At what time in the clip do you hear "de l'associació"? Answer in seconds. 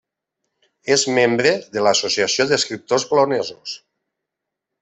1.77-2.49